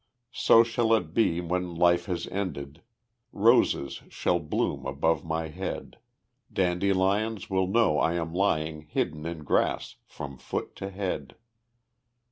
[0.33, 2.81] So shall it be when life has ended:
[3.31, 5.99] Roses shall bloom above my head,
[6.51, 11.35] Dandelions will know I am lying Hidden in grass from foot to head.